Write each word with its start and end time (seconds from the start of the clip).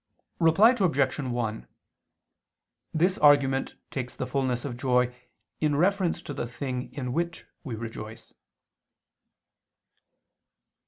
Reply 0.39 0.71
Obj. 0.79 1.19
1: 1.19 1.67
This 2.91 3.19
argument 3.19 3.75
takes 3.91 4.15
the 4.15 4.25
fulness 4.25 4.65
of 4.65 4.75
joy 4.75 5.13
in 5.59 5.75
reference 5.75 6.23
to 6.23 6.33
the 6.33 6.47
thing 6.47 6.91
in 6.95 7.13
which 7.13 7.45
we 7.63 7.75
rejoice. 7.75 8.33